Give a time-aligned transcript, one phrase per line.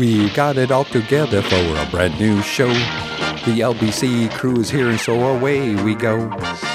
[0.00, 2.72] We got it all together for a brand new show.
[3.44, 6.26] The LBC crew is here, and so away we go.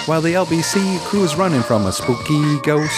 [0.06, 2.94] While the LBC crew is running from a spooky ghost,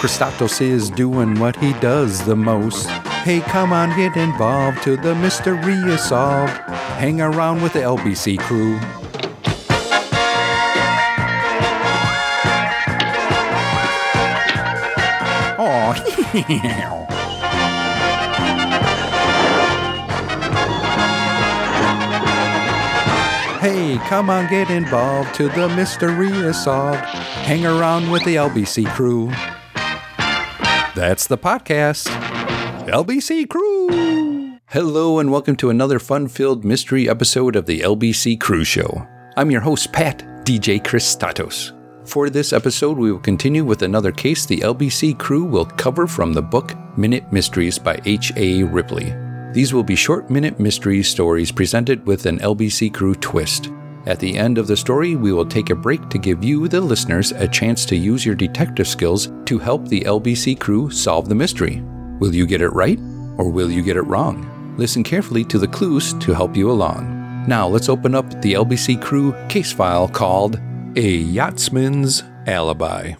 [0.00, 2.88] Christatos is doing what he does the most.
[3.22, 6.58] Hey, come on, get involved till the mystery is solved.
[6.98, 8.80] Hang around with the LBC crew.
[15.64, 17.11] Oh,
[23.98, 27.00] Come on, get involved till the mystery is solved.
[27.00, 29.28] Hang around with the LBC crew.
[30.94, 32.08] That's the podcast.
[32.86, 34.58] LBC crew.
[34.66, 39.06] Hello, and welcome to another fun filled mystery episode of the LBC Crew Show.
[39.36, 41.72] I'm your host, Pat, DJ Christatos.
[42.08, 46.32] For this episode, we will continue with another case the LBC crew will cover from
[46.32, 48.62] the book Minute Mysteries by H.A.
[48.64, 49.14] Ripley.
[49.52, 53.70] These will be short minute mystery stories presented with an LBC crew twist.
[54.04, 56.80] At the end of the story, we will take a break to give you, the
[56.80, 61.36] listeners, a chance to use your detective skills to help the LBC crew solve the
[61.36, 61.80] mystery.
[62.18, 62.98] Will you get it right
[63.38, 64.74] or will you get it wrong?
[64.76, 67.44] Listen carefully to the clues to help you along.
[67.46, 70.60] Now, let's open up the LBC crew case file called
[70.96, 73.14] A Yachtsman's Alibi.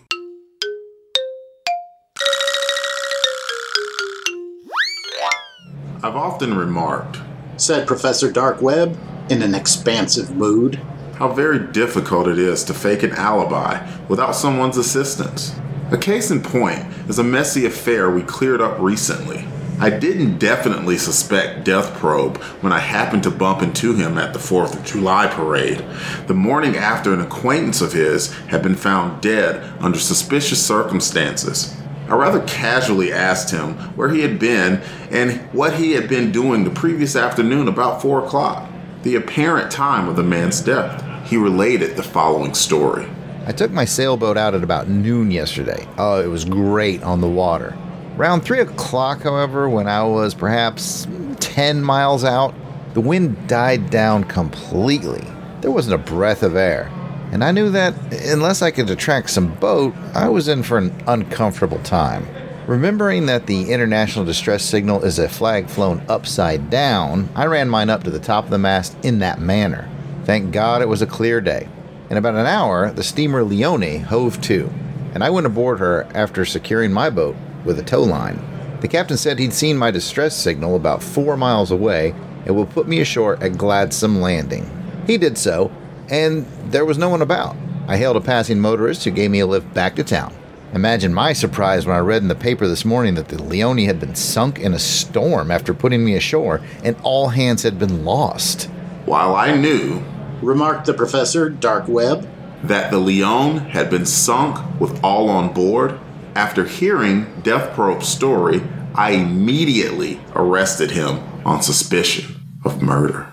[6.02, 7.20] I've often remarked
[7.56, 10.80] said Professor Dark Web in an expansive mood.
[11.16, 15.54] how very difficult it is to fake an alibi without someone's assistance.
[15.92, 19.44] A case in point is a messy affair we cleared up recently.
[19.78, 24.38] I didn't definitely suspect Death Probe when I happened to bump into him at the
[24.38, 25.84] 4th of July parade,
[26.26, 31.76] the morning after an acquaintance of his had been found dead under suspicious circumstances.
[32.08, 36.64] I rather casually asked him where he had been and what he had been doing
[36.64, 38.68] the previous afternoon about 4 o'clock,
[39.02, 41.28] the apparent time of the man's death.
[41.28, 43.06] He related the following story.
[43.46, 45.88] I took my sailboat out at about noon yesterday.
[45.98, 47.76] Oh, it was great on the water.
[48.16, 51.08] Around 3 o'clock, however, when I was perhaps
[51.40, 52.54] 10 miles out,
[52.94, 55.26] the wind died down completely.
[55.60, 56.90] There wasn't a breath of air.
[57.32, 57.94] And I knew that
[58.26, 62.26] unless I could attract some boat, I was in for an uncomfortable time.
[62.66, 67.90] Remembering that the international distress signal is a flag flown upside down, I ran mine
[67.90, 69.90] up to the top of the mast in that manner.
[70.24, 71.68] Thank God it was a clear day.
[72.08, 74.72] In about an hour, the steamer Leone hove to,
[75.12, 77.34] and I went aboard her after securing my boat
[77.64, 78.40] with a tow line.
[78.80, 82.14] The captain said he'd seen my distress signal about four miles away
[82.46, 84.70] and would put me ashore at Gladsome Landing.
[85.08, 85.72] He did so,
[86.08, 87.56] and there was no one about.
[87.88, 90.32] I hailed a passing motorist who gave me a lift back to town.
[90.74, 94.00] Imagine my surprise when I read in the paper this morning that the Leone had
[94.00, 98.70] been sunk in a storm after putting me ashore and all hands had been lost.
[99.04, 100.02] While I knew
[100.40, 102.26] Remarked the Professor Dark Web.
[102.64, 106.00] that the Leone had been sunk with all on board,
[106.34, 108.62] after hearing Death Probe's story,
[108.94, 113.30] I immediately arrested him on suspicion of murder.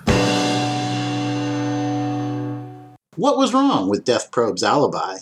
[3.15, 5.19] What was wrong with Death Probe's alibi?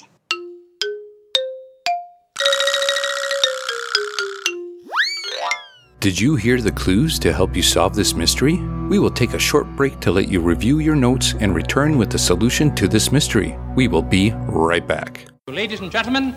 [6.00, 8.58] Did you hear the clues to help you solve this mystery?
[8.88, 12.12] We will take a short break to let you review your notes and return with
[12.12, 13.58] the solution to this mystery.
[13.76, 15.26] We will be right back.
[15.48, 16.36] Ladies and gentlemen,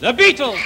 [0.00, 0.56] the Beatles!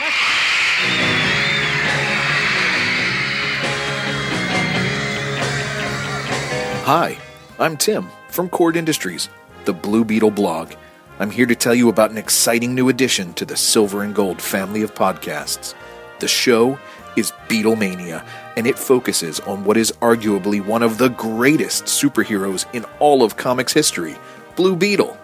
[6.84, 7.18] Hi,
[7.58, 9.28] I'm Tim from Kord Industries,
[9.66, 10.72] the Blue Beetle blog.
[11.18, 14.40] I'm here to tell you about an exciting new addition to the Silver and Gold
[14.40, 15.74] family of podcasts.
[16.20, 16.78] The show
[17.16, 22.84] is Beetlemania, and it focuses on what is arguably one of the greatest superheroes in
[22.98, 24.16] all of comics history,
[24.56, 25.16] Blue Beetle.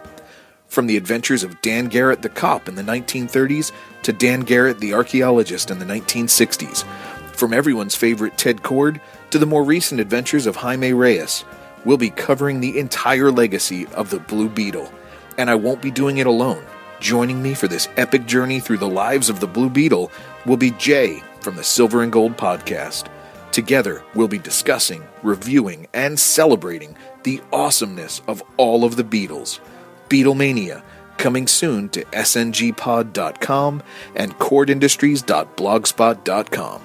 [0.68, 3.72] From the adventures of Dan Garrett the cop in the 1930s
[4.02, 6.84] to Dan Garrett the archaeologist in the 1960s,
[7.32, 11.44] from everyone's favorite Ted Kord to the more recent adventures of Jaime Reyes,
[11.84, 14.92] we'll be covering the entire legacy of the Blue Beetle.
[15.38, 16.64] And I won't be doing it alone.
[17.00, 20.10] Joining me for this epic journey through the lives of the Blue Beetle
[20.44, 23.08] will be Jay from the Silver and Gold podcast.
[23.52, 29.60] Together, we'll be discussing, reviewing, and celebrating the awesomeness of all of the Beetles.
[30.08, 30.82] Beetlemania,
[31.16, 33.82] coming soon to sngpod.com
[34.14, 36.82] and kordindustries.blogspot.com.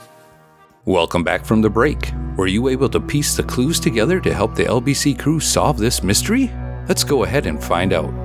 [0.86, 2.12] Welcome back from the break.
[2.36, 6.04] Were you able to piece the clues together to help the LBC crew solve this
[6.04, 6.52] mystery?
[6.90, 8.23] Let's go ahead and find out.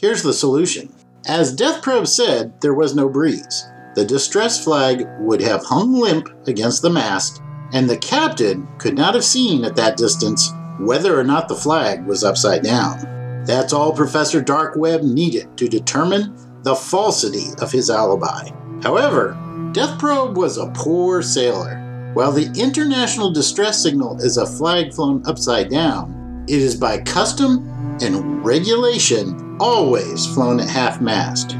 [0.00, 0.92] Here's the solution.
[1.26, 3.66] As Death Probe said, there was no breeze.
[3.94, 7.40] The distress flag would have hung limp against the mast,
[7.72, 12.06] and the captain could not have seen at that distance whether or not the flag
[12.06, 13.44] was upside down.
[13.46, 18.50] That's all Professor Darkweb needed to determine the falsity of his alibi.
[18.82, 19.38] However,
[19.72, 22.10] Death Probe was a poor sailor.
[22.12, 27.66] While the international distress signal is a flag flown upside down, it is by custom
[28.02, 31.54] and regulation always flown at half mast.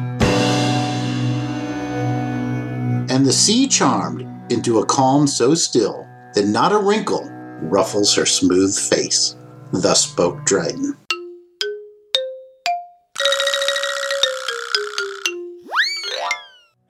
[3.08, 7.24] And the sea charmed into a calm so still that not a wrinkle
[7.62, 9.36] ruffles her smooth face.
[9.72, 10.96] Thus spoke Dryden.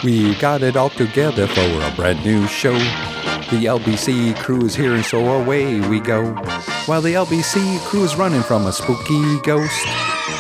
[0.04, 2.72] We got it all together for a brand new show.
[2.72, 6.34] The LBC crew is here, and so away we go.
[6.86, 9.80] While the LBC crew is running from a spooky ghost,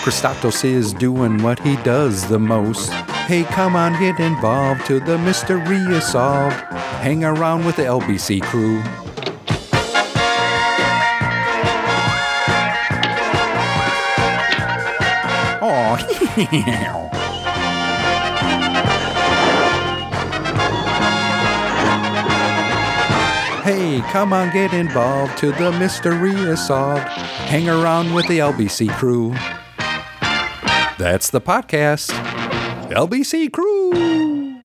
[0.02, 2.90] Christatos is doing what he does the most.
[3.28, 6.56] Hey, come on, get involved till the mystery is solved.
[7.00, 8.82] Hang around with the LBC crew.
[15.64, 17.11] Oh,
[23.62, 27.06] Hey, come on, get involved till the mystery is solved.
[27.46, 29.30] Hang around with the LBC crew.
[30.98, 32.10] That's the podcast.
[32.90, 34.31] LBC crew.